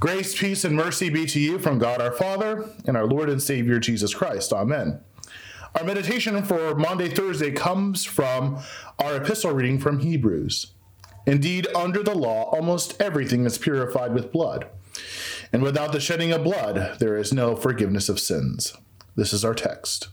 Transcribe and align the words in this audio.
Grace, 0.00 0.34
peace, 0.34 0.64
and 0.64 0.74
mercy 0.74 1.10
be 1.10 1.26
to 1.26 1.38
you 1.38 1.58
from 1.58 1.78
God 1.78 2.00
our 2.00 2.10
Father 2.10 2.70
and 2.86 2.96
our 2.96 3.04
Lord 3.04 3.28
and 3.28 3.42
Savior 3.42 3.78
Jesus 3.78 4.14
Christ. 4.14 4.50
Amen. 4.50 4.98
Our 5.74 5.84
meditation 5.84 6.42
for 6.42 6.74
Maundy, 6.74 7.10
Thursday 7.10 7.50
comes 7.50 8.06
from 8.06 8.60
our 8.98 9.16
epistle 9.16 9.52
reading 9.52 9.78
from 9.78 9.98
Hebrews. 9.98 10.68
Indeed, 11.26 11.66
under 11.74 12.02
the 12.02 12.14
law, 12.14 12.44
almost 12.44 12.98
everything 12.98 13.44
is 13.44 13.58
purified 13.58 14.14
with 14.14 14.32
blood. 14.32 14.68
And 15.52 15.62
without 15.62 15.92
the 15.92 16.00
shedding 16.00 16.32
of 16.32 16.44
blood, 16.44 16.98
there 16.98 17.18
is 17.18 17.30
no 17.30 17.54
forgiveness 17.54 18.08
of 18.08 18.18
sins. 18.18 18.72
This 19.16 19.34
is 19.34 19.44
our 19.44 19.54
text. 19.54 20.08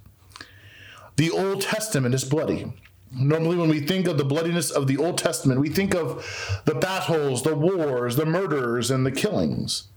The 1.15 1.31
Old 1.31 1.61
Testament 1.61 2.13
is 2.13 2.25
bloody. 2.25 2.73
Normally, 3.11 3.55
when 3.55 3.69
we 3.69 3.79
think 3.79 4.07
of 4.07 4.17
the 4.17 4.25
bloodiness 4.25 4.69
of 4.69 4.87
the 4.87 4.97
Old 4.97 5.17
Testament, 5.17 5.61
we 5.61 5.69
think 5.69 5.95
of 5.95 6.61
the 6.65 6.75
battles, 6.75 7.43
the 7.43 7.55
wars, 7.55 8.15
the 8.15 8.25
murders, 8.25 8.91
and 8.91 9.05
the 9.05 9.11
killings. 9.11 9.87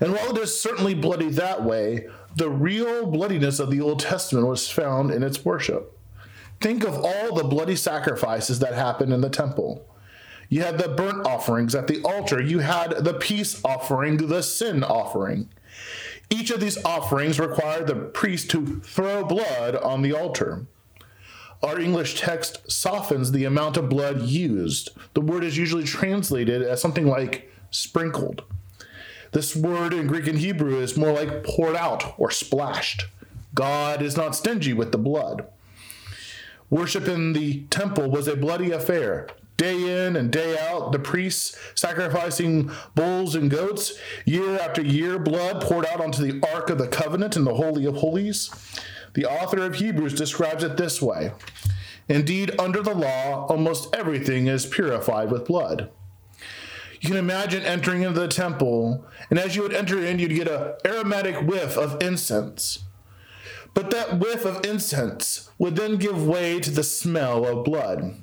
And 0.00 0.12
while 0.12 0.34
it 0.34 0.42
is 0.42 0.58
certainly 0.58 0.94
bloody 0.94 1.28
that 1.30 1.62
way, 1.62 2.08
the 2.36 2.48
real 2.48 3.06
bloodiness 3.06 3.60
of 3.60 3.70
the 3.70 3.80
Old 3.80 4.00
Testament 4.00 4.46
was 4.46 4.70
found 4.70 5.10
in 5.10 5.22
its 5.22 5.44
worship. 5.44 5.98
Think 6.60 6.84
of 6.84 7.04
all 7.04 7.34
the 7.34 7.44
bloody 7.44 7.76
sacrifices 7.76 8.58
that 8.60 8.74
happened 8.74 9.12
in 9.12 9.20
the 9.20 9.28
temple. 9.28 9.86
You 10.48 10.62
had 10.62 10.78
the 10.78 10.88
burnt 10.88 11.26
offerings 11.26 11.74
at 11.74 11.86
the 11.86 12.02
altar, 12.02 12.40
you 12.40 12.60
had 12.60 13.04
the 13.04 13.14
peace 13.14 13.62
offering, 13.64 14.16
the 14.16 14.42
sin 14.42 14.82
offering. 14.82 15.48
Each 16.30 16.50
of 16.50 16.60
these 16.60 16.82
offerings 16.84 17.38
required 17.38 17.86
the 17.86 17.96
priest 17.96 18.50
to 18.50 18.80
throw 18.80 19.24
blood 19.24 19.76
on 19.76 20.02
the 20.02 20.14
altar. 20.14 20.66
Our 21.64 21.80
English 21.80 22.20
text 22.20 22.70
softens 22.70 23.32
the 23.32 23.46
amount 23.46 23.78
of 23.78 23.88
blood 23.88 24.20
used. 24.20 24.90
The 25.14 25.22
word 25.22 25.42
is 25.42 25.56
usually 25.56 25.84
translated 25.84 26.60
as 26.60 26.82
something 26.82 27.06
like 27.06 27.50
sprinkled. 27.70 28.42
This 29.32 29.56
word 29.56 29.94
in 29.94 30.06
Greek 30.06 30.26
and 30.26 30.38
Hebrew 30.38 30.78
is 30.78 30.98
more 30.98 31.12
like 31.12 31.42
poured 31.42 31.74
out 31.74 32.18
or 32.18 32.30
splashed. 32.30 33.06
God 33.54 34.02
is 34.02 34.14
not 34.14 34.36
stingy 34.36 34.74
with 34.74 34.92
the 34.92 34.98
blood. 34.98 35.46
Worship 36.68 37.08
in 37.08 37.32
the 37.32 37.62
temple 37.70 38.10
was 38.10 38.28
a 38.28 38.36
bloody 38.36 38.70
affair. 38.70 39.28
Day 39.56 40.06
in 40.06 40.16
and 40.16 40.30
day 40.30 40.58
out, 40.58 40.92
the 40.92 40.98
priests 40.98 41.56
sacrificing 41.74 42.70
bulls 42.94 43.34
and 43.34 43.50
goats, 43.50 43.98
year 44.26 44.58
after 44.58 44.82
year, 44.82 45.18
blood 45.18 45.62
poured 45.62 45.86
out 45.86 46.00
onto 46.00 46.22
the 46.22 46.46
Ark 46.52 46.68
of 46.68 46.76
the 46.76 46.88
Covenant 46.88 47.36
in 47.36 47.44
the 47.44 47.54
Holy 47.54 47.86
of 47.86 47.96
Holies. 47.96 48.50
The 49.14 49.26
author 49.26 49.64
of 49.64 49.76
Hebrews 49.76 50.14
describes 50.14 50.62
it 50.62 50.76
this 50.76 51.00
way 51.00 51.32
Indeed, 52.08 52.54
under 52.58 52.82
the 52.82 52.94
law, 52.94 53.46
almost 53.46 53.94
everything 53.94 54.46
is 54.46 54.66
purified 54.66 55.30
with 55.30 55.46
blood. 55.46 55.90
You 57.00 57.08
can 57.08 57.18
imagine 57.18 57.62
entering 57.62 58.02
into 58.02 58.20
the 58.20 58.28
temple, 58.28 59.06
and 59.30 59.38
as 59.38 59.56
you 59.56 59.62
would 59.62 59.74
enter 59.74 60.02
in, 60.02 60.18
you'd 60.18 60.34
get 60.34 60.48
an 60.48 60.74
aromatic 60.84 61.46
whiff 61.46 61.76
of 61.76 62.02
incense. 62.02 62.84
But 63.74 63.90
that 63.90 64.18
whiff 64.20 64.44
of 64.44 64.64
incense 64.64 65.50
would 65.58 65.76
then 65.76 65.96
give 65.96 66.26
way 66.26 66.60
to 66.60 66.70
the 66.70 66.82
smell 66.82 67.44
of 67.44 67.64
blood. 67.64 68.16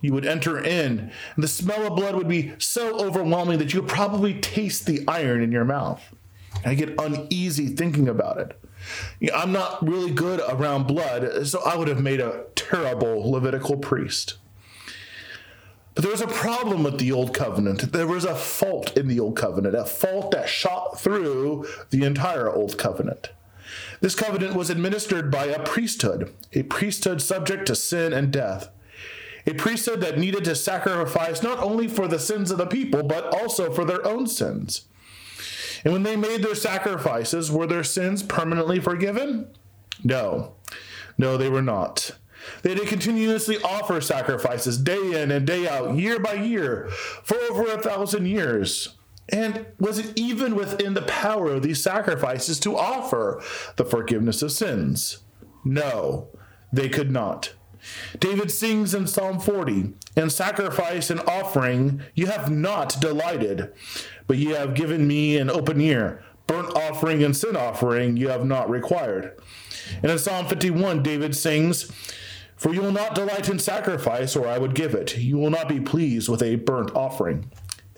You 0.00 0.12
would 0.12 0.26
enter 0.26 0.58
in, 0.58 1.12
and 1.34 1.44
the 1.44 1.48
smell 1.48 1.86
of 1.86 1.96
blood 1.96 2.14
would 2.14 2.28
be 2.28 2.54
so 2.58 2.98
overwhelming 2.98 3.58
that 3.58 3.72
you 3.72 3.80
would 3.80 3.90
probably 3.90 4.40
taste 4.40 4.86
the 4.86 5.04
iron 5.06 5.42
in 5.42 5.52
your 5.52 5.64
mouth. 5.64 6.14
I 6.64 6.74
get 6.74 6.98
uneasy 6.98 7.68
thinking 7.68 8.08
about 8.08 8.38
it. 8.38 8.60
I'm 9.34 9.52
not 9.52 9.86
really 9.86 10.10
good 10.10 10.40
around 10.48 10.86
blood, 10.86 11.46
so 11.46 11.60
I 11.64 11.76
would 11.76 11.88
have 11.88 12.02
made 12.02 12.20
a 12.20 12.44
terrible 12.54 13.30
Levitical 13.30 13.76
priest. 13.76 14.36
But 15.94 16.02
there 16.02 16.12
was 16.12 16.20
a 16.20 16.26
problem 16.26 16.84
with 16.84 16.98
the 16.98 17.10
Old 17.10 17.32
Covenant. 17.32 17.92
There 17.92 18.06
was 18.06 18.24
a 18.24 18.34
fault 18.34 18.96
in 18.96 19.08
the 19.08 19.18
Old 19.18 19.36
Covenant, 19.36 19.74
a 19.74 19.86
fault 19.86 20.30
that 20.32 20.48
shot 20.48 21.00
through 21.00 21.66
the 21.90 22.04
entire 22.04 22.52
Old 22.52 22.76
Covenant. 22.76 23.30
This 24.00 24.14
covenant 24.14 24.54
was 24.54 24.68
administered 24.68 25.30
by 25.30 25.46
a 25.46 25.62
priesthood, 25.62 26.32
a 26.52 26.64
priesthood 26.64 27.22
subject 27.22 27.66
to 27.66 27.74
sin 27.74 28.12
and 28.12 28.30
death, 28.30 28.68
a 29.46 29.54
priesthood 29.54 30.00
that 30.02 30.18
needed 30.18 30.44
to 30.44 30.54
sacrifice 30.54 31.42
not 31.42 31.60
only 31.60 31.88
for 31.88 32.06
the 32.06 32.18
sins 32.18 32.50
of 32.50 32.58
the 32.58 32.66
people, 32.66 33.02
but 33.02 33.32
also 33.32 33.72
for 33.72 33.84
their 33.84 34.06
own 34.06 34.26
sins. 34.26 34.82
And 35.86 35.92
when 35.92 36.02
they 36.02 36.16
made 36.16 36.42
their 36.42 36.56
sacrifices, 36.56 37.48
were 37.48 37.68
their 37.68 37.84
sins 37.84 38.20
permanently 38.20 38.80
forgiven? 38.80 39.46
No. 40.02 40.56
No, 41.16 41.36
they 41.36 41.48
were 41.48 41.62
not. 41.62 42.10
They 42.62 42.70
had 42.70 42.80
to 42.80 42.86
continuously 42.86 43.58
offer 43.62 44.00
sacrifices 44.00 44.78
day 44.78 45.22
in 45.22 45.30
and 45.30 45.46
day 45.46 45.68
out, 45.68 45.96
year 45.96 46.18
by 46.18 46.32
year, 46.32 46.88
for 46.90 47.36
over 47.36 47.66
a 47.66 47.80
thousand 47.80 48.26
years. 48.26 48.96
And 49.28 49.64
was 49.78 50.00
it 50.00 50.12
even 50.18 50.56
within 50.56 50.94
the 50.94 51.02
power 51.02 51.52
of 51.52 51.62
these 51.62 51.84
sacrifices 51.84 52.58
to 52.60 52.76
offer 52.76 53.40
the 53.76 53.84
forgiveness 53.84 54.42
of 54.42 54.50
sins? 54.50 55.18
No, 55.64 56.30
they 56.72 56.88
could 56.88 57.12
not. 57.12 57.52
David 58.18 58.50
sings 58.50 58.94
in 58.94 59.06
Psalm 59.06 59.40
40 59.40 59.94
In 60.16 60.30
sacrifice 60.30 61.10
and 61.10 61.20
offering 61.20 62.02
you 62.14 62.26
have 62.26 62.50
not 62.50 63.00
delighted, 63.00 63.72
but 64.26 64.38
ye 64.38 64.50
have 64.50 64.74
given 64.74 65.06
me 65.06 65.36
an 65.36 65.50
open 65.50 65.80
ear. 65.80 66.22
Burnt 66.46 66.76
offering 66.76 67.24
and 67.24 67.36
sin 67.36 67.56
offering 67.56 68.16
you 68.16 68.28
have 68.28 68.44
not 68.44 68.70
required. 68.70 69.36
And 70.02 70.10
in 70.10 70.18
Psalm 70.18 70.46
51, 70.46 71.02
David 71.02 71.34
sings, 71.34 71.90
For 72.56 72.72
you 72.72 72.82
will 72.82 72.92
not 72.92 73.14
delight 73.14 73.48
in 73.48 73.58
sacrifice, 73.58 74.36
or 74.36 74.46
I 74.46 74.58
would 74.58 74.74
give 74.74 74.94
it. 74.94 75.18
You 75.18 75.38
will 75.38 75.50
not 75.50 75.68
be 75.68 75.80
pleased 75.80 76.28
with 76.28 76.42
a 76.42 76.56
burnt 76.56 76.94
offering. 76.94 77.50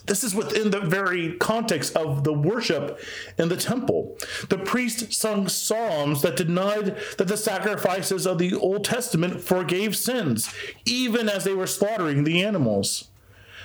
This 0.08 0.24
is 0.24 0.34
within 0.34 0.70
the 0.70 0.80
very 0.80 1.34
context 1.34 1.94
of 1.94 2.24
the 2.24 2.32
worship 2.32 2.98
in 3.36 3.50
the 3.50 3.56
temple. 3.56 4.16
The 4.48 4.58
priest 4.58 5.12
sung 5.12 5.48
psalms 5.48 6.22
that 6.22 6.36
denied 6.36 6.96
that 7.18 7.28
the 7.28 7.36
sacrifices 7.36 8.26
of 8.26 8.38
the 8.38 8.54
Old 8.54 8.84
Testament 8.84 9.42
forgave 9.42 9.94
sins, 9.94 10.52
even 10.86 11.28
as 11.28 11.44
they 11.44 11.54
were 11.54 11.66
slaughtering 11.66 12.24
the 12.24 12.42
animals. 12.42 13.08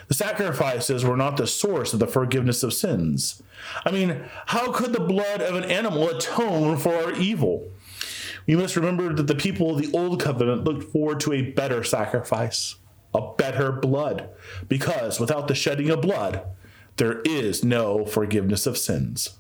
The 0.10 0.14
sacrifices 0.14 1.06
were 1.06 1.16
not 1.16 1.38
the 1.38 1.48
source 1.48 1.94
of 1.94 2.00
the 2.00 2.08
forgiveness 2.08 2.62
of 2.62 2.74
sins. 2.74 3.42
I 3.86 3.92
mean, 3.92 4.24
how 4.48 4.74
could 4.74 4.92
the 4.92 5.00
blood 5.00 5.42
of 5.42 5.56
an 5.56 5.64
animal 5.64 6.10
atone 6.10 6.78
for 6.78 6.94
our 6.94 7.14
evil? 7.14 7.70
We 8.46 8.58
must 8.58 8.76
remember 8.76 9.14
that 9.14 9.28
the 9.28 9.36
people 9.36 9.72
of 9.72 9.82
the 9.82 9.98
Old 9.98 10.20
Covenant 10.20 10.66
looked 10.66 10.92
forward 10.92 11.22
to 11.22 11.32
a 11.32 11.42
better 11.42 11.86
sacrifice 11.86 12.76
a 13.14 13.34
better 13.38 13.72
blood, 13.72 14.30
because 14.68 15.20
without 15.20 15.48
the 15.48 15.56
shedding 15.56 15.90
of 15.90 16.02
blood, 16.02 16.44
there 16.98 17.22
is 17.22 17.64
no 17.64 18.06
forgiveness 18.06 18.66
of 18.66 18.78
sins. 18.78 19.38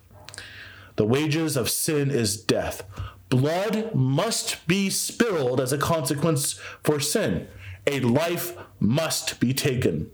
The 0.95 1.05
wages 1.05 1.57
of 1.57 1.69
sin 1.69 2.11
is 2.11 2.37
death. 2.37 2.83
Blood 3.29 3.95
must 3.95 4.67
be 4.67 4.89
spilled 4.89 5.59
as 5.59 5.73
a 5.73 5.77
consequence 5.77 6.53
for 6.83 6.99
sin. 6.99 7.47
A 7.87 7.99
life 7.99 8.55
must 8.79 9.39
be 9.39 9.53
taken. 9.53 10.11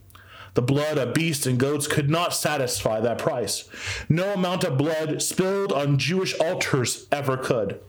The 0.54 0.62
blood 0.62 0.98
of 0.98 1.14
beasts 1.14 1.46
and 1.46 1.60
goats 1.60 1.86
could 1.88 2.10
not 2.10 2.34
satisfy 2.34 3.00
that 3.00 3.20
price. 3.20 3.70
No 4.10 4.34
amount 4.34 4.64
of 4.64 4.78
blood 4.78 5.22
spilled 5.22 5.72
on 5.72 6.00
Jewish 6.00 6.34
altars 6.40 7.08
ever 7.12 7.38
could. 7.38 7.80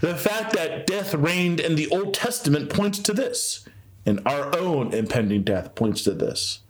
The 0.00 0.16
fact 0.16 0.52
that 0.54 0.86
death 0.86 1.14
reigned 1.14 1.60
in 1.60 1.76
the 1.76 1.88
Old 1.88 2.14
Testament 2.14 2.70
points 2.70 2.98
to 3.00 3.12
this 3.12 3.64
and 4.08 4.22
our 4.24 4.56
own 4.56 4.94
impending 4.94 5.42
death 5.42 5.74
points 5.74 6.02
to 6.02 6.12
this. 6.12 6.60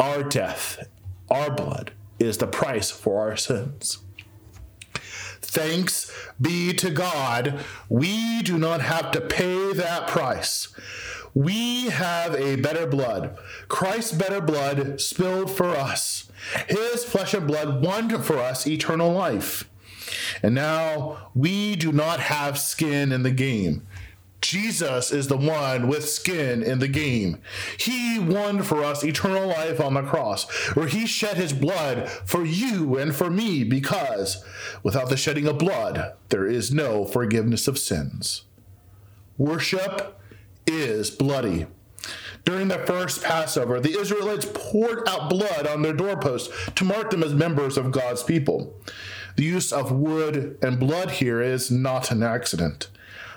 Our 0.00 0.24
death, 0.24 0.88
our 1.30 1.54
blood, 1.54 1.92
is 2.18 2.38
the 2.38 2.48
price 2.48 2.90
for 2.90 3.20
our 3.20 3.36
sins. 3.36 3.98
Thanks 5.40 6.12
be 6.40 6.72
to 6.72 6.90
God, 6.90 7.60
we 7.88 8.42
do 8.42 8.58
not 8.58 8.80
have 8.80 9.12
to 9.12 9.20
pay 9.20 9.72
that 9.74 10.08
price. 10.08 10.74
We 11.32 11.90
have 11.90 12.34
a 12.34 12.56
better 12.56 12.88
blood. 12.88 13.38
Christ's 13.68 14.12
better 14.12 14.40
blood 14.40 15.00
spilled 15.00 15.52
for 15.52 15.68
us. 15.68 16.28
His 16.68 17.04
flesh 17.04 17.34
and 17.34 17.46
blood 17.46 17.84
won 17.84 18.20
for 18.20 18.38
us 18.38 18.66
eternal 18.66 19.12
life. 19.12 19.70
And 20.42 20.56
now 20.56 21.30
we 21.36 21.76
do 21.76 21.92
not 21.92 22.18
have 22.18 22.58
skin 22.58 23.12
in 23.12 23.22
the 23.22 23.30
game. 23.30 23.86
Jesus 24.44 25.10
is 25.10 25.28
the 25.28 25.38
one 25.38 25.88
with 25.88 26.06
skin 26.06 26.62
in 26.62 26.78
the 26.78 26.86
game. 26.86 27.38
He 27.78 28.18
won 28.18 28.62
for 28.62 28.84
us 28.84 29.02
eternal 29.02 29.48
life 29.48 29.80
on 29.80 29.94
the 29.94 30.02
cross, 30.02 30.44
where 30.74 30.86
he 30.86 31.06
shed 31.06 31.38
his 31.38 31.54
blood 31.54 32.10
for 32.26 32.44
you 32.44 32.98
and 32.98 33.16
for 33.16 33.30
me, 33.30 33.64
because 33.64 34.44
without 34.82 35.08
the 35.08 35.16
shedding 35.16 35.46
of 35.46 35.56
blood, 35.56 36.12
there 36.28 36.46
is 36.46 36.74
no 36.74 37.06
forgiveness 37.06 37.66
of 37.66 37.78
sins. 37.78 38.42
Worship 39.38 40.20
is 40.66 41.10
bloody. 41.10 41.66
During 42.44 42.68
the 42.68 42.80
first 42.80 43.22
Passover, 43.22 43.80
the 43.80 43.98
Israelites 43.98 44.46
poured 44.52 45.08
out 45.08 45.30
blood 45.30 45.66
on 45.66 45.80
their 45.80 45.94
doorposts 45.94 46.52
to 46.72 46.84
mark 46.84 47.10
them 47.10 47.22
as 47.22 47.32
members 47.32 47.78
of 47.78 47.92
God's 47.92 48.22
people. 48.22 48.74
The 49.36 49.44
use 49.44 49.72
of 49.72 49.90
wood 49.90 50.58
and 50.60 50.78
blood 50.78 51.12
here 51.12 51.40
is 51.40 51.70
not 51.70 52.10
an 52.10 52.22
accident. 52.22 52.88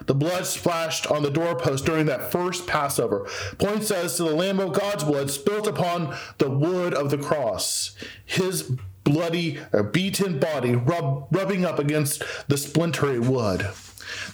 The 0.07 0.15
blood 0.15 0.45
splashed 0.45 1.11
on 1.11 1.21
the 1.21 1.29
doorpost 1.29 1.85
during 1.85 2.05
that 2.07 2.31
first 2.31 2.65
Passover 2.65 3.27
points 3.57 3.91
us 3.91 4.17
to 4.17 4.23
the 4.23 4.35
Lamb 4.35 4.59
of 4.59 4.73
God's 4.73 5.03
blood 5.03 5.29
spilt 5.29 5.67
upon 5.67 6.15
the 6.37 6.49
wood 6.49 6.93
of 6.93 7.11
the 7.11 7.17
cross. 7.17 7.95
His 8.25 8.71
bloody, 9.03 9.59
or 9.71 9.83
beaten 9.83 10.39
body 10.39 10.75
rub, 10.75 11.27
rubbing 11.31 11.65
up 11.65 11.79
against 11.79 12.23
the 12.47 12.57
splintery 12.57 13.19
wood 13.19 13.67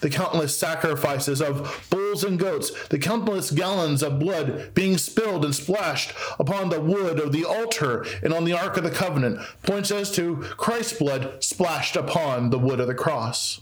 the 0.01 0.09
countless 0.09 0.55
sacrifices 0.55 1.41
of 1.41 1.87
bulls 1.89 2.23
and 2.23 2.37
goats, 2.39 2.71
the 2.89 2.99
countless 2.99 3.51
gallons 3.51 4.03
of 4.03 4.19
blood 4.19 4.71
being 4.73 4.97
spilled 4.97 5.43
and 5.43 5.55
splashed 5.55 6.13
upon 6.39 6.69
the 6.69 6.79
wood 6.79 7.19
of 7.19 7.31
the 7.31 7.43
altar 7.45 8.05
and 8.21 8.33
on 8.33 8.43
the 8.45 8.53
Ark 8.53 8.77
of 8.77 8.83
the 8.83 8.91
Covenant, 8.91 9.39
points 9.63 9.91
us 9.91 10.13
to 10.15 10.37
Christ's 10.57 10.99
blood 10.99 11.43
splashed 11.43 11.95
upon 11.95 12.49
the 12.49 12.59
wood 12.59 12.79
of 12.79 12.87
the 12.87 12.93
cross. 12.93 13.61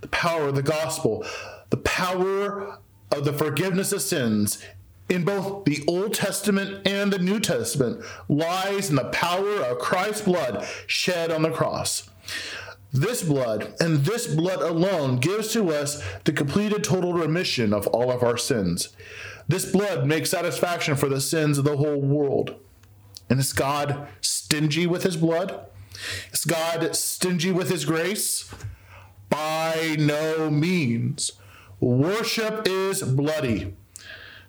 The 0.00 0.08
power 0.08 0.48
of 0.48 0.54
the 0.54 0.62
gospel, 0.62 1.24
the 1.70 1.76
power 1.78 2.78
of 3.10 3.24
the 3.24 3.32
forgiveness 3.32 3.92
of 3.92 4.02
sins 4.02 4.62
in 5.08 5.24
both 5.24 5.64
the 5.64 5.84
Old 5.86 6.14
Testament 6.14 6.86
and 6.86 7.12
the 7.12 7.18
New 7.18 7.40
Testament 7.40 8.04
lies 8.28 8.90
in 8.90 8.96
the 8.96 9.04
power 9.04 9.62
of 9.62 9.78
Christ's 9.78 10.22
blood 10.22 10.66
shed 10.86 11.30
on 11.30 11.42
the 11.42 11.50
cross. 11.50 12.10
This 12.92 13.22
blood 13.22 13.74
and 13.78 14.04
this 14.04 14.26
blood 14.26 14.62
alone 14.62 15.18
gives 15.18 15.52
to 15.52 15.70
us 15.70 16.02
the 16.24 16.32
completed 16.32 16.82
total 16.82 17.12
remission 17.12 17.72
of 17.72 17.86
all 17.88 18.10
of 18.10 18.22
our 18.22 18.36
sins. 18.36 18.88
This 19.48 19.70
blood 19.70 20.06
makes 20.06 20.30
satisfaction 20.30 20.96
for 20.96 21.08
the 21.08 21.20
sins 21.20 21.58
of 21.58 21.64
the 21.64 21.76
whole 21.76 22.00
world. 22.00 22.56
And 23.28 23.38
is 23.38 23.52
God 23.52 24.08
stingy 24.20 24.86
with 24.86 25.02
his 25.02 25.16
blood? 25.16 25.66
Is 26.32 26.44
God 26.44 26.94
stingy 26.96 27.52
with 27.52 27.70
his 27.70 27.84
grace? 27.84 28.52
By 29.28 29.96
no 29.98 30.50
means. 30.50 31.32
Worship 31.80 32.66
is 32.66 33.02
bloody. 33.02 33.74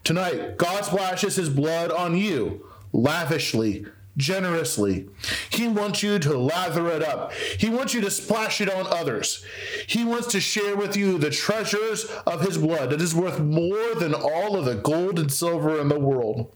Tonight, 0.03 0.57
God 0.57 0.85
splashes 0.85 1.35
his 1.35 1.50
blood 1.50 1.91
on 1.91 2.15
you 2.15 2.65
lavishly 2.94 3.85
generously. 4.18 5.07
He 5.50 5.68
wants 5.68 6.01
you 6.01 6.18
to 6.19 6.38
lather 6.38 6.89
it 6.89 7.03
up. 7.03 7.31
He 7.33 7.69
wants 7.69 7.94
you 7.94 8.01
to 8.01 8.12
splash 8.12 8.59
it 8.59 8.69
on 8.69 8.88
others. 8.88 9.45
He 9.85 10.03
wants 10.03 10.27
to 10.27 10.41
share 10.41 10.75
with 10.75 10.97
you 10.97 11.18
the 11.18 11.29
treasures 11.29 12.06
of 12.25 12.41
his 12.41 12.57
blood 12.57 12.89
that 12.89 13.01
is 13.01 13.13
worth 13.13 13.39
more 13.39 13.94
than 13.95 14.13
all 14.13 14.57
of 14.57 14.65
the 14.65 14.75
gold 14.75 15.19
and 15.19 15.31
silver 15.31 15.79
in 15.79 15.88
the 15.88 16.00
world. 16.00 16.51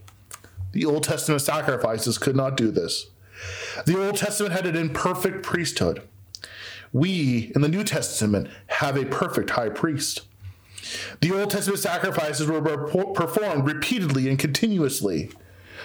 The 0.73 0.85
Old 0.85 1.03
Testament 1.03 1.41
sacrifices 1.41 2.17
could 2.17 2.35
not 2.35 2.57
do 2.57 2.71
this. 2.71 3.07
The 3.85 4.03
Old 4.03 4.17
Testament 4.17 4.53
had 4.53 4.65
an 4.65 4.75
imperfect 4.75 5.43
priesthood. 5.43 6.01
We, 6.93 7.51
in 7.55 7.61
the 7.61 7.69
New 7.69 7.83
Testament, 7.83 8.49
have 8.67 8.97
a 8.97 9.05
perfect 9.05 9.51
high 9.51 9.69
priest. 9.69 10.21
The 11.21 11.31
Old 11.31 11.51
Testament 11.51 11.79
sacrifices 11.79 12.47
were 12.47 12.61
performed 13.13 13.65
repeatedly 13.65 14.27
and 14.27 14.37
continuously. 14.37 15.31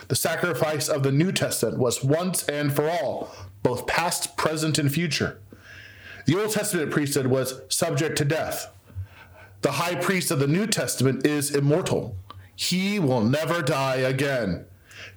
The 0.08 0.16
sacrifice 0.16 0.88
of 0.88 1.02
the 1.02 1.12
New 1.12 1.32
Testament 1.32 1.78
was 1.78 2.02
once 2.02 2.44
and 2.48 2.72
for 2.72 2.88
all, 2.88 3.30
both 3.62 3.86
past, 3.86 4.36
present, 4.36 4.78
and 4.78 4.92
future. 4.92 5.38
The 6.26 6.40
Old 6.40 6.50
Testament 6.50 6.90
priesthood 6.90 7.28
was 7.28 7.60
subject 7.68 8.18
to 8.18 8.24
death. 8.24 8.72
The 9.62 9.72
high 9.72 9.96
priest 9.96 10.30
of 10.30 10.38
the 10.38 10.46
New 10.46 10.66
Testament 10.66 11.26
is 11.26 11.54
immortal. 11.54 12.16
He 12.54 12.98
will 12.98 13.22
never 13.22 13.62
die 13.62 13.96
again. 13.96 14.64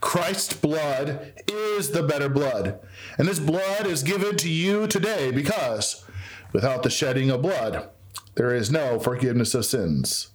Christ's 0.02 0.54
blood 0.54 1.34
is 1.48 1.92
the 1.92 2.04
better 2.04 2.30
blood. 2.30 2.80
And 3.18 3.28
this 3.28 3.40
blood 3.40 3.86
is 3.86 4.04
given 4.04 4.38
to 4.38 4.50
you 4.50 4.88
today 4.88 5.32
because 5.32 6.06
without 6.54 6.84
the 6.84 6.90
shedding 6.90 7.30
of 7.30 7.42
blood, 7.42 7.90
there 8.36 8.54
is 8.54 8.72
no 8.72 9.00
forgiveness 9.00 9.54
of 9.54 9.66
sins. 9.66 10.32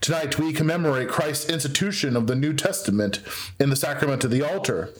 Tonight, 0.00 0.38
we 0.38 0.52
commemorate 0.52 1.08
Christ's 1.08 1.48
institution 1.48 2.14
of 2.14 2.26
the 2.26 2.34
New 2.34 2.52
Testament 2.52 3.20
in 3.58 3.70
the 3.70 3.76
sacrament 3.76 4.22
of 4.22 4.30
the 4.30 4.42
altar. 4.42 4.90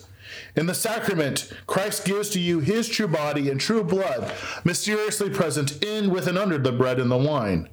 In 0.55 0.65
the 0.65 0.73
sacrament, 0.73 1.53
Christ 1.67 2.05
gives 2.05 2.29
to 2.31 2.39
you 2.39 2.59
his 2.59 2.89
true 2.89 3.07
body 3.07 3.49
and 3.49 3.59
true 3.59 3.83
blood, 3.83 4.33
mysteriously 4.63 5.29
present 5.29 5.83
in, 5.83 6.09
with, 6.09 6.27
and 6.27 6.37
under 6.37 6.57
the 6.57 6.71
bread 6.71 6.99
and 6.99 7.11
the 7.11 7.17
wine. 7.17 7.69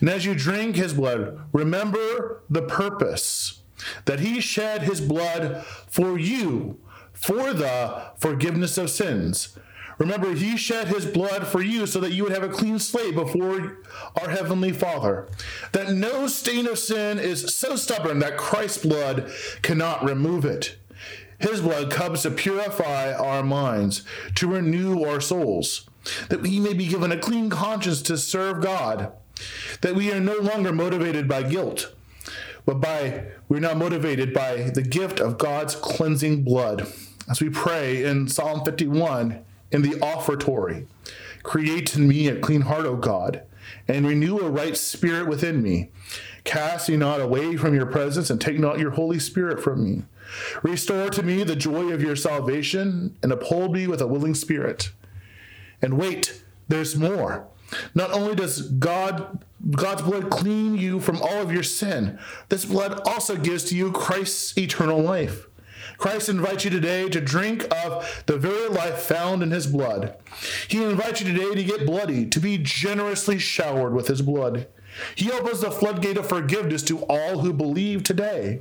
And 0.00 0.08
as 0.08 0.24
you 0.24 0.34
drink 0.34 0.76
his 0.76 0.94
blood, 0.94 1.40
remember 1.52 2.42
the 2.48 2.62
purpose 2.62 3.61
that 4.04 4.20
he 4.20 4.40
shed 4.40 4.82
his 4.82 5.00
blood 5.00 5.64
for 5.88 6.18
you, 6.18 6.78
for 7.12 7.52
the 7.52 8.10
forgiveness 8.18 8.78
of 8.78 8.90
sins 8.90 9.56
Remember, 10.02 10.34
he 10.34 10.56
shed 10.56 10.88
his 10.88 11.06
blood 11.06 11.46
for 11.46 11.62
you 11.62 11.86
so 11.86 12.00
that 12.00 12.12
you 12.12 12.24
would 12.24 12.32
have 12.32 12.42
a 12.42 12.48
clean 12.48 12.80
slate 12.80 13.14
before 13.14 13.78
our 14.20 14.30
heavenly 14.30 14.72
Father. 14.72 15.28
That 15.72 15.92
no 15.92 16.26
stain 16.26 16.66
of 16.66 16.78
sin 16.78 17.20
is 17.20 17.54
so 17.54 17.76
stubborn 17.76 18.18
that 18.18 18.36
Christ's 18.36 18.84
blood 18.84 19.30
cannot 19.62 20.04
remove 20.04 20.44
it. 20.44 20.76
His 21.38 21.60
blood 21.60 21.90
comes 21.90 22.22
to 22.22 22.32
purify 22.32 23.12
our 23.12 23.42
minds, 23.42 24.02
to 24.36 24.48
renew 24.48 25.04
our 25.04 25.20
souls, 25.20 25.88
that 26.28 26.40
we 26.40 26.58
may 26.58 26.72
be 26.72 26.86
given 26.86 27.12
a 27.12 27.18
clean 27.18 27.48
conscience 27.48 28.02
to 28.02 28.18
serve 28.18 28.60
God, 28.60 29.12
that 29.80 29.94
we 29.94 30.12
are 30.12 30.20
no 30.20 30.36
longer 30.36 30.72
motivated 30.72 31.28
by 31.28 31.44
guilt, 31.44 31.94
but 32.64 32.80
by 32.80 33.26
we're 33.48 33.60
now 33.60 33.74
motivated 33.74 34.32
by 34.32 34.70
the 34.74 34.82
gift 34.82 35.20
of 35.20 35.38
God's 35.38 35.74
cleansing 35.74 36.42
blood. 36.44 36.86
As 37.28 37.40
we 37.40 37.50
pray 37.50 38.04
in 38.04 38.28
Psalm 38.28 38.64
51, 38.64 39.44
in 39.72 39.82
the 39.82 39.98
offertory. 40.00 40.86
Create 41.42 41.96
in 41.96 42.06
me 42.06 42.28
a 42.28 42.38
clean 42.38 42.62
heart, 42.62 42.86
O 42.86 42.94
God, 42.96 43.42
and 43.88 44.06
renew 44.06 44.38
a 44.38 44.50
right 44.50 44.76
spirit 44.76 45.26
within 45.26 45.62
me. 45.62 45.90
Cast 46.44 46.88
me 46.88 46.96
not 46.96 47.20
away 47.20 47.56
from 47.56 47.74
your 47.74 47.86
presence, 47.86 48.30
and 48.30 48.40
take 48.40 48.58
not 48.58 48.78
your 48.78 48.90
Holy 48.90 49.18
Spirit 49.18 49.62
from 49.62 49.82
me. 49.84 50.02
Restore 50.62 51.10
to 51.10 51.22
me 51.22 51.42
the 51.42 51.56
joy 51.56 51.92
of 51.92 52.02
your 52.02 52.16
salvation, 52.16 53.16
and 53.22 53.32
uphold 53.32 53.72
me 53.72 53.86
with 53.86 54.00
a 54.00 54.06
willing 54.06 54.34
spirit. 54.34 54.92
And 55.80 55.98
wait, 55.98 56.44
there's 56.68 56.96
more. 56.96 57.46
Not 57.94 58.12
only 58.12 58.34
does 58.34 58.62
God 58.62 59.44
God's 59.70 60.02
blood 60.02 60.30
clean 60.30 60.76
you 60.76 60.98
from 60.98 61.22
all 61.22 61.40
of 61.40 61.52
your 61.52 61.62
sin, 61.62 62.18
this 62.48 62.64
blood 62.64 63.00
also 63.06 63.36
gives 63.36 63.64
to 63.64 63.76
you 63.76 63.92
Christ's 63.92 64.58
eternal 64.58 65.00
life. 65.00 65.46
Christ 65.98 66.28
invites 66.28 66.64
you 66.64 66.70
today 66.70 67.08
to 67.08 67.20
drink 67.20 67.64
of 67.84 68.24
the 68.26 68.36
very 68.36 68.68
life 68.68 68.98
found 69.02 69.42
in 69.42 69.52
his 69.52 69.68
blood. 69.68 70.16
He 70.66 70.82
invites 70.82 71.20
you 71.20 71.32
today 71.32 71.54
to 71.54 71.62
get 71.62 71.86
bloody, 71.86 72.26
to 72.26 72.40
be 72.40 72.58
generously 72.58 73.38
showered 73.38 73.94
with 73.94 74.08
his 74.08 74.20
blood. 74.20 74.66
He 75.14 75.30
opens 75.30 75.60
the 75.60 75.70
floodgate 75.70 76.16
of 76.16 76.28
forgiveness 76.28 76.82
to 76.84 77.04
all 77.06 77.38
who 77.38 77.52
believe 77.52 78.02
today. 78.02 78.60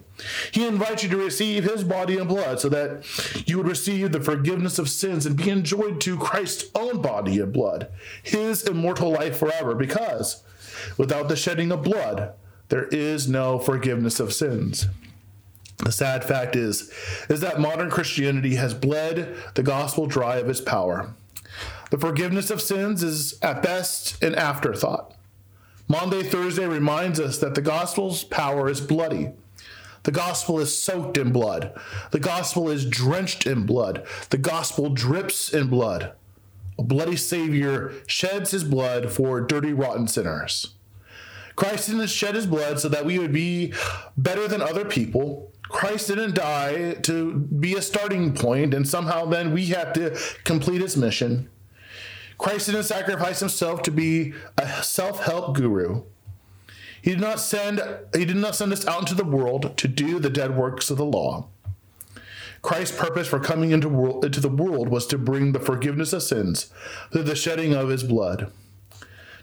He 0.52 0.66
invites 0.66 1.04
you 1.04 1.10
to 1.10 1.18
receive 1.18 1.64
his 1.64 1.84
body 1.84 2.18
and 2.18 2.28
blood 2.28 2.60
so 2.60 2.70
that 2.70 3.04
you 3.48 3.58
would 3.58 3.68
receive 3.68 4.12
the 4.12 4.22
forgiveness 4.22 4.80
of 4.80 4.90
sins 4.90 5.26
and 5.26 5.36
be 5.36 5.50
enjoyed 5.50 6.00
to 6.02 6.18
Christ's 6.18 6.70
own 6.76 7.02
body 7.02 7.40
and 7.40 7.52
blood, 7.52 7.90
his 8.24 8.64
immortal 8.64 9.12
life 9.12 9.38
forever, 9.38 9.76
because 9.76 10.44
without 10.98 11.28
the 11.28 11.36
shedding 11.36 11.72
of 11.72 11.84
blood, 11.84 12.34
there 12.70 12.86
is 12.86 13.28
no 13.28 13.60
forgiveness 13.60 14.20
of 14.20 14.34
sins. 14.34 14.88
The 15.80 15.92
sad 15.92 16.24
fact 16.24 16.56
is, 16.56 16.92
is 17.28 17.42
that 17.42 17.60
modern 17.60 17.90
Christianity 17.90 18.56
has 18.56 18.74
bled 18.74 19.36
the 19.56 19.64
gospel 19.64 20.06
dry 20.06 20.38
of 20.38 20.48
its 20.48 20.62
power. 20.62 21.14
The 21.90 21.98
forgiveness 21.98 22.50
of 22.50 22.62
sins 22.62 23.04
is 23.04 23.38
at 23.42 23.62
best 23.62 24.24
an 24.24 24.36
afterthought. 24.36 25.14
Maundy 25.92 26.24
Thursday 26.24 26.66
reminds 26.66 27.20
us 27.20 27.38
that 27.40 27.54
the 27.54 27.62
gospel's 27.62 28.24
power 28.24 28.70
is 28.70 28.80
bloody. 28.80 29.32
The 30.04 30.14
gospel 30.14 30.58
is 30.62 30.82
soaked 30.82 31.18
in 31.18 31.34
blood. 31.34 31.78
The 32.12 32.20
gospel 32.20 32.70
is 32.70 32.86
drenched 32.86 33.46
in 33.46 33.66
blood. 33.66 34.08
The 34.30 34.38
gospel 34.38 34.90
drips 34.90 35.54
in 35.54 35.68
blood. 35.68 36.14
A 36.80 36.84
bloody 36.84 37.18
Savior 37.18 37.92
sheds 38.08 38.52
his 38.52 38.64
blood 38.64 39.12
for 39.12 39.42
dirty, 39.42 39.74
rotten 39.74 40.08
sinners. 40.08 40.76
Christ 41.58 41.90
didn't 41.90 42.08
shed 42.08 42.36
his 42.36 42.46
blood 42.46 42.80
so 42.80 42.88
that 42.88 43.04
we 43.06 43.20
would 43.20 43.34
be 43.34 43.74
better 44.16 44.48
than 44.48 44.62
other 44.62 44.86
people, 44.86 45.52
Christ 45.68 46.08
didn't 46.08 46.36
die 46.36 46.94
to 47.02 47.34
be 47.34 47.76
a 47.76 47.82
starting 47.82 48.34
point, 48.34 48.74
and 48.74 48.88
somehow 48.88 49.26
then 49.26 49.52
we 49.52 49.66
have 49.68 49.92
to 49.94 50.18
complete 50.46 50.82
his 50.82 50.96
mission. 50.96 51.50
Christ 52.42 52.66
didn't 52.66 52.84
sacrifice 52.84 53.40
himself 53.40 53.84
to 53.84 53.92
be 53.92 54.34
a 54.58 54.82
self-help 54.82 55.56
guru. 55.56 56.06
He 57.00 57.12
did 57.12 57.22
not 57.22 57.40
send 57.40 57.80
he 58.16 58.26
did 58.26 58.36
not 58.36 58.56
send 58.56 58.74
us 58.74 58.88
out 58.88 59.02
into 59.02 59.14
the 59.14 59.24
world 59.24 59.78
to 59.78 59.88
do 59.88 60.18
the 60.18 60.32
dead 60.32 60.58
works 60.58 60.90
of 60.90 60.98
the 60.98 61.06
law. 61.06 61.50
Christ's 62.64 62.98
purpose 62.98 63.28
for 63.28 63.40
coming 63.40 63.70
into, 63.70 63.88
world, 63.88 64.26
into 64.26 64.40
the 64.40 64.50
world 64.50 64.90
was 64.90 65.06
to 65.08 65.20
bring 65.20 65.52
the 65.52 65.60
forgiveness 65.60 66.14
of 66.14 66.24
sins 66.24 66.72
through 67.12 67.24
the 67.24 67.36
shedding 67.36 67.76
of 67.76 67.90
his 67.90 68.04
blood. 68.04 68.52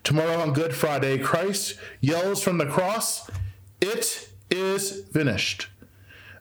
Tomorrow 0.02 0.40
on 0.40 0.52
Good 0.52 0.74
Friday, 0.74 1.18
Christ 1.18 1.78
yells 2.00 2.42
from 2.42 2.58
the 2.58 2.66
cross, 2.66 3.30
It 3.80 4.28
is 4.50 5.04
finished. 5.12 5.68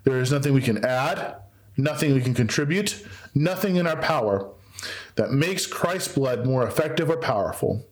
There 0.05 0.19
is 0.19 0.31
nothing 0.31 0.53
we 0.53 0.61
can 0.61 0.83
add, 0.83 1.35
nothing 1.77 2.15
we 2.15 2.21
can 2.21 2.33
contribute, 2.33 3.05
nothing 3.35 3.75
in 3.75 3.85
our 3.85 3.97
power 3.97 4.51
that 5.17 5.31
makes 5.31 5.65
Christ's 5.65 6.13
blood 6.13 6.45
more 6.45 6.65
effective 6.65 7.09
or 7.09 7.17
powerful. 7.17 7.85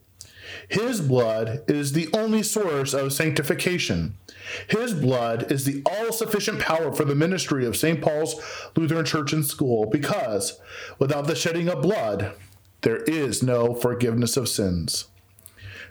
His 0.68 1.00
blood 1.00 1.62
is 1.68 1.92
the 1.92 2.08
only 2.12 2.42
source 2.42 2.94
of 2.94 3.12
sanctification. 3.12 4.16
His 4.68 4.94
blood 4.94 5.50
is 5.50 5.64
the 5.64 5.82
all 5.84 6.12
sufficient 6.12 6.60
power 6.60 6.92
for 6.92 7.04
the 7.04 7.14
ministry 7.14 7.66
of 7.66 7.76
St. 7.76 8.00
Paul's 8.00 8.40
Lutheran 8.76 9.04
Church 9.04 9.32
and 9.32 9.44
School 9.44 9.86
because 9.86 10.60
without 10.98 11.26
the 11.26 11.34
shedding 11.34 11.68
of 11.68 11.82
blood, 11.82 12.32
there 12.82 12.98
is 12.98 13.42
no 13.42 13.74
forgiveness 13.74 14.36
of 14.36 14.48
sins. 14.48 15.06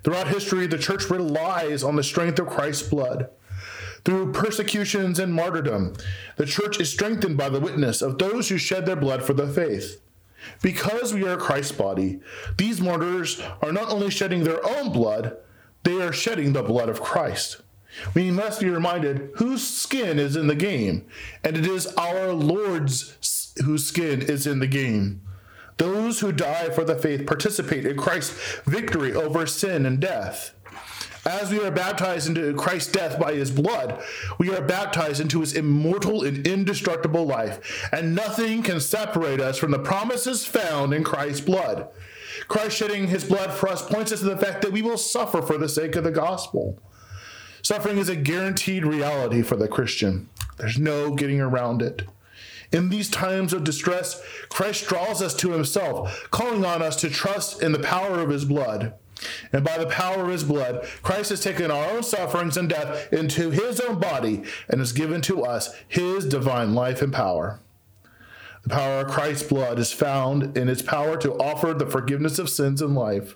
Throughout 0.03 0.27
history, 0.27 0.67
the 0.67 0.77
church 0.77 1.09
relies 1.09 1.83
on 1.83 1.95
the 1.95 2.03
strength 2.03 2.39
of 2.39 2.47
Christ's 2.47 2.87
blood. 2.87 3.29
Through 4.05 4.33
persecutions 4.33 5.17
and 5.17 5.33
martyrdom, 5.33 5.95
the 6.37 6.45
church 6.45 6.79
is 6.79 6.91
strengthened 6.91 7.37
by 7.37 7.49
the 7.49 7.59
witness 7.59 8.03
of 8.03 8.19
those 8.19 8.49
who 8.49 8.57
shed 8.57 8.85
their 8.85 8.95
blood 8.95 9.23
for 9.23 9.33
the 9.33 9.47
faith. 9.47 9.99
Because 10.61 11.13
we 11.13 11.27
are 11.27 11.37
Christ's 11.37 11.71
body, 11.71 12.19
these 12.57 12.81
martyrs 12.81 13.41
are 13.61 13.71
not 13.71 13.89
only 13.89 14.09
shedding 14.09 14.43
their 14.43 14.65
own 14.65 14.91
blood, 14.91 15.37
they 15.83 16.01
are 16.01 16.13
shedding 16.13 16.53
the 16.53 16.63
blood 16.63 16.89
of 16.89 17.01
Christ. 17.01 17.61
We 18.13 18.31
must 18.31 18.59
be 18.59 18.69
reminded 18.69 19.31
whose 19.35 19.65
skin 19.65 20.19
is 20.19 20.35
in 20.35 20.47
the 20.47 20.55
game, 20.55 21.05
and 21.43 21.55
it 21.55 21.65
is 21.65 21.87
our 21.95 22.33
Lord's 22.33 23.53
whose 23.63 23.85
skin 23.85 24.21
is 24.21 24.45
in 24.45 24.59
the 24.59 24.67
game. 24.67 25.21
Those 25.77 26.19
who 26.19 26.31
die 26.31 26.69
for 26.69 26.83
the 26.83 26.95
faith 26.95 27.25
participate 27.25 27.85
in 27.85 27.97
Christ's 27.97 28.59
victory 28.65 29.13
over 29.13 29.45
sin 29.45 29.85
and 29.85 29.99
death. 29.99 30.54
As 31.25 31.51
we 31.51 31.59
are 31.59 31.71
baptized 31.71 32.27
into 32.27 32.53
Christ's 32.53 32.91
death 32.91 33.19
by 33.19 33.33
his 33.33 33.49
blood, 33.49 34.03
we 34.37 34.53
are 34.53 34.61
baptized 34.61 35.19
into 35.19 35.39
his 35.39 35.53
immortal 35.53 36.23
and 36.23 36.45
indestructible 36.45 37.25
life, 37.25 37.89
and 37.91 38.13
nothing 38.13 38.61
can 38.61 38.79
separate 38.79 39.41
us 39.41 39.57
from 39.57 39.71
the 39.71 39.79
promises 39.79 40.45
found 40.45 40.93
in 40.93 41.03
Christ's 41.03 41.41
blood. 41.41 41.87
Christ 42.47 42.77
shedding 42.77 43.07
his 43.07 43.23
blood 43.23 43.51
for 43.51 43.69
us 43.69 43.81
points 43.81 44.11
us 44.11 44.19
to 44.19 44.25
the 44.25 44.37
fact 44.37 44.61
that 44.61 44.71
we 44.71 44.83
will 44.83 44.99
suffer 44.99 45.41
for 45.41 45.57
the 45.57 45.67
sake 45.67 45.95
of 45.95 46.03
the 46.03 46.11
gospel. 46.11 46.79
Suffering 47.63 47.97
is 47.97 48.09
a 48.09 48.15
guaranteed 48.15 48.85
reality 48.85 49.41
for 49.41 49.55
the 49.55 49.67
Christian, 49.67 50.29
there's 50.57 50.77
no 50.77 51.15
getting 51.15 51.41
around 51.41 51.81
it. 51.81 52.03
In 52.71 52.89
these 52.89 53.09
times 53.09 53.51
of 53.51 53.63
distress, 53.63 54.21
Christ 54.49 54.87
draws 54.87 55.23
us 55.23 55.33
to 55.37 55.51
himself, 55.51 56.27
calling 56.29 56.63
on 56.65 56.83
us 56.83 56.95
to 56.97 57.09
trust 57.09 57.63
in 57.63 57.71
the 57.71 57.79
power 57.79 58.19
of 58.19 58.29
his 58.29 58.45
blood. 58.45 58.93
And 59.51 59.63
by 59.63 59.77
the 59.77 59.87
power 59.87 60.23
of 60.23 60.29
his 60.29 60.43
blood, 60.43 60.85
Christ 61.01 61.29
has 61.29 61.41
taken 61.41 61.71
our 61.71 61.91
own 61.91 62.03
sufferings 62.03 62.57
and 62.57 62.69
death 62.69 63.11
into 63.13 63.49
his 63.51 63.79
own 63.79 63.99
body 63.99 64.43
and 64.67 64.79
has 64.79 64.91
given 64.91 65.21
to 65.21 65.43
us 65.43 65.73
his 65.87 66.25
divine 66.25 66.73
life 66.73 67.01
and 67.01 67.13
power. 67.13 67.59
The 68.63 68.69
power 68.69 69.01
of 69.01 69.11
Christ's 69.11 69.47
blood 69.47 69.79
is 69.79 69.93
found 69.93 70.57
in 70.57 70.67
its 70.67 70.81
power 70.81 71.17
to 71.17 71.33
offer 71.33 71.73
the 71.73 71.85
forgiveness 71.85 72.39
of 72.39 72.49
sins 72.49 72.81
and 72.81 72.95
life. 72.95 73.35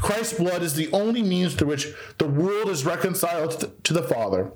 Christ's 0.00 0.38
blood 0.38 0.62
is 0.62 0.74
the 0.74 0.90
only 0.92 1.22
means 1.22 1.54
through 1.54 1.68
which 1.68 1.94
the 2.18 2.26
world 2.26 2.68
is 2.68 2.84
reconciled 2.84 3.72
to 3.84 3.92
the 3.92 4.02
Father. 4.02 4.52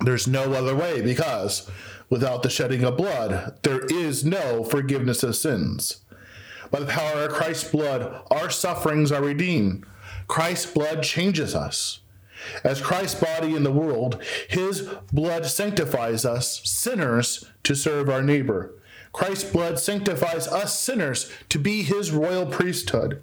There's 0.00 0.26
no 0.26 0.52
other 0.52 0.74
way 0.74 1.00
because 1.00 1.70
without 2.10 2.42
the 2.42 2.50
shedding 2.50 2.84
of 2.84 2.96
blood, 2.96 3.58
there 3.62 3.80
is 3.86 4.24
no 4.24 4.62
forgiveness 4.62 5.22
of 5.22 5.36
sins. 5.36 6.03
By 6.70 6.80
the 6.80 6.86
power 6.86 7.24
of 7.24 7.32
Christ's 7.32 7.70
blood, 7.70 8.22
our 8.30 8.50
sufferings 8.50 9.12
are 9.12 9.22
redeemed. 9.22 9.84
Christ's 10.26 10.66
blood 10.66 11.02
changes 11.02 11.54
us. 11.54 12.00
As 12.62 12.80
Christ's 12.80 13.20
body 13.20 13.54
in 13.54 13.62
the 13.62 13.72
world, 13.72 14.22
his 14.48 14.88
blood 15.12 15.46
sanctifies 15.46 16.24
us, 16.24 16.60
sinners, 16.68 17.44
to 17.62 17.74
serve 17.74 18.08
our 18.08 18.22
neighbor. 18.22 18.74
Christ's 19.12 19.50
blood 19.50 19.78
sanctifies 19.78 20.48
us 20.48 20.78
sinners 20.78 21.30
to 21.48 21.58
be 21.58 21.82
his 21.82 22.10
royal 22.10 22.46
priesthood. 22.46 23.22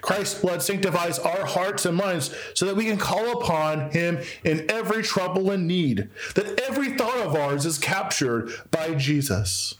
Christ's 0.00 0.40
blood 0.40 0.62
sanctifies 0.62 1.18
our 1.18 1.46
hearts 1.46 1.86
and 1.86 1.96
minds 1.96 2.34
so 2.54 2.66
that 2.66 2.76
we 2.76 2.84
can 2.84 2.98
call 2.98 3.40
upon 3.40 3.90
him 3.92 4.18
in 4.44 4.70
every 4.70 5.02
trouble 5.02 5.50
and 5.50 5.66
need, 5.66 6.10
that 6.34 6.60
every 6.68 6.96
thought 6.96 7.18
of 7.18 7.36
ours 7.36 7.64
is 7.64 7.78
captured 7.78 8.50
by 8.70 8.94
Jesus. 8.94 9.76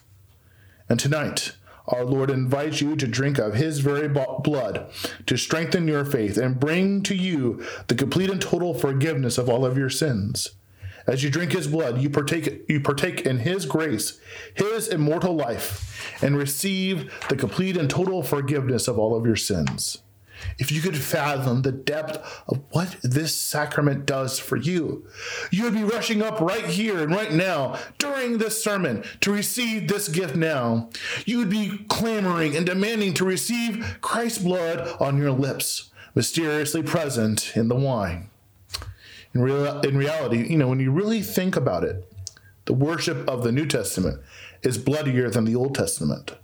And 0.89 0.99
tonight, 0.99 1.53
our 1.89 2.05
Lord 2.05 2.31
invites 2.31 2.81
you 2.81 2.97
to 2.97 3.07
drink 3.07 3.39
of 3.39 3.55
his 3.55 3.81
very 3.81 4.09
blood 4.09 4.91
to 5.27 5.37
strengthen 5.37 5.89
your 5.89 6.05
faith 6.05 6.37
and 6.37 6.61
bring 6.61 7.03
to 7.05 7.15
you 7.15 7.65
the 7.89 7.95
complete 7.95 8.31
and 8.31 8.41
total 8.41 8.75
forgiveness 8.75 9.39
of 9.39 9.49
all 9.49 9.65
of 9.65 9.77
your 9.77 9.91
sins. 9.91 10.51
As 11.07 11.25
you 11.25 11.31
drink 11.31 11.53
his 11.53 11.67
blood, 11.67 12.03
you 12.03 12.11
partake, 12.11 12.67
you 12.69 12.81
partake 12.81 13.23
in 13.23 13.39
his 13.39 13.65
grace, 13.65 14.21
his 14.55 14.89
immortal 14.89 15.35
life, 15.35 16.23
and 16.23 16.37
receive 16.37 17.11
the 17.31 17.37
complete 17.37 17.79
and 17.79 17.89
total 17.89 18.23
forgiveness 18.23 18.89
of 18.89 18.99
all 18.99 19.15
of 19.15 19.25
your 19.25 19.37
sins 19.37 20.03
if 20.59 20.73
you 20.73 20.81
could 20.81 20.97
fathom 20.97 21.63
the 21.63 21.73
depth 21.73 22.43
of 22.49 22.61
what 22.71 22.97
this 23.03 23.35
sacrament 23.35 24.07
does 24.07 24.39
for 24.39 24.57
you, 24.57 25.07
you 25.51 25.65
would 25.65 25.75
be 25.75 25.85
rushing 25.85 26.23
up 26.23 26.41
right 26.41 26.65
here 26.65 26.99
and 27.01 27.11
right 27.13 27.33
now 27.33 27.79
during 27.99 28.39
this 28.39 28.63
sermon 28.63 29.05
to 29.21 29.33
receive 29.33 29.89
this 29.89 30.09
gift 30.09 30.37
now. 30.37 30.89
You 31.25 31.39
would 31.39 31.51
be 31.51 31.85
clamoring 31.89 32.57
and 32.57 32.67
demanding 32.67 33.15
to 33.15 33.25
receive 33.25 33.99
Christ's 34.01 34.43
blood 34.43 34.97
on 35.01 35.19
your 35.19 35.33
lips, 35.33 35.91
mysteriously 36.15 36.83
present 36.83 37.57
in 37.57 37.69
the 37.69 37.77
wine. 37.77 38.31
In, 39.35 39.43
real, 39.43 39.81
in 39.81 39.97
reality, 39.97 40.47
you 40.49 40.57
know, 40.57 40.69
when 40.69 40.81
you 40.81 40.91
really 40.91 41.23
think 41.23 41.55
about 41.55 41.85
it, 41.85 42.11
the 42.65 42.73
worship 42.73 43.29
of 43.29 43.45
the 43.45 43.53
New 43.53 43.67
Testament 43.67 44.21
is 44.63 44.79
bloodier 44.79 45.31
than 45.31 45.45
the 45.45 45.55
Old 45.55 45.75
Testament. 45.75 46.35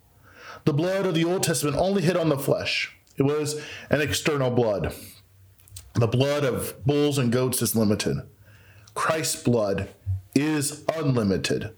The 0.65 0.73
blood 0.73 1.05
of 1.05 1.15
the 1.15 1.25
Old 1.25 1.43
Testament 1.43 1.77
only 1.77 2.03
hit 2.03 2.17
on 2.17 2.29
the 2.29 2.39
flesh 2.39 2.95
it 3.17 3.23
was 3.23 3.61
an 3.91 4.01
external 4.01 4.51
blood. 4.51 4.95
The 5.95 6.09
blood 6.09 6.45
of 6.45 6.85
bulls 6.85 7.19
and 7.19 7.33
goats 7.33 7.63
is 7.63 7.77
limited. 7.77 8.19
Christ's 8.95 9.43
blood 9.43 9.89
is 10.35 10.85
unlimited. 10.95 11.71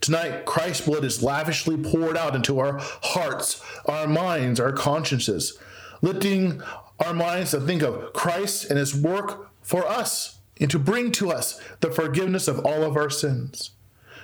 Tonight, 0.00 0.44
Christ's 0.44 0.86
blood 0.86 1.04
is 1.04 1.22
lavishly 1.22 1.78
poured 1.78 2.16
out 2.16 2.36
into 2.36 2.58
our 2.58 2.78
hearts, 2.80 3.62
our 3.86 4.06
minds, 4.06 4.60
our 4.60 4.72
consciences, 4.72 5.58
lifting 6.02 6.60
our 7.00 7.14
minds 7.14 7.52
to 7.52 7.60
think 7.60 7.82
of 7.82 8.12
Christ 8.12 8.68
and 8.68 8.78
his 8.78 8.94
work 8.94 9.50
for 9.62 9.86
us 9.86 10.40
and 10.60 10.70
to 10.70 10.78
bring 10.78 11.10
to 11.12 11.32
us 11.32 11.60
the 11.80 11.90
forgiveness 11.90 12.48
of 12.48 12.64
all 12.66 12.82
of 12.82 12.96
our 12.96 13.10
sins. 13.10 13.70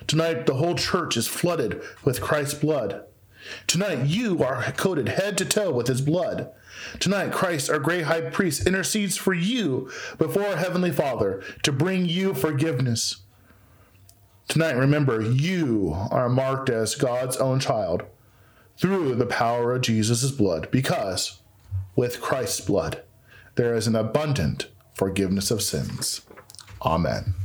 Tonight, 0.07 0.45
the 0.45 0.55
whole 0.55 0.75
church 0.75 1.17
is 1.17 1.27
flooded 1.27 1.81
with 2.03 2.21
Christ's 2.21 2.53
blood. 2.53 3.03
Tonight, 3.67 4.05
you 4.05 4.43
are 4.43 4.71
coated 4.73 5.09
head 5.09 5.37
to 5.37 5.45
toe 5.45 5.71
with 5.71 5.87
his 5.87 6.01
blood. 6.01 6.51
Tonight, 6.99 7.31
Christ, 7.31 7.69
our 7.69 7.79
great 7.79 8.05
high 8.05 8.21
priest, 8.21 8.67
intercedes 8.67 9.17
for 9.17 9.33
you 9.33 9.91
before 10.17 10.45
our 10.45 10.57
heavenly 10.57 10.91
Father 10.91 11.43
to 11.63 11.71
bring 11.71 12.05
you 12.05 12.33
forgiveness. 12.33 13.17
Tonight, 14.47 14.75
remember, 14.75 15.21
you 15.21 15.93
are 16.11 16.29
marked 16.29 16.69
as 16.69 16.95
God's 16.95 17.37
own 17.37 17.59
child 17.59 18.03
through 18.77 19.15
the 19.15 19.25
power 19.25 19.73
of 19.75 19.81
Jesus' 19.81 20.31
blood, 20.31 20.69
because 20.71 21.39
with 21.95 22.21
Christ's 22.21 22.61
blood, 22.61 23.03
there 23.55 23.75
is 23.75 23.87
an 23.87 23.95
abundant 23.95 24.67
forgiveness 24.93 25.51
of 25.51 25.61
sins. 25.61 26.21
Amen. 26.81 27.35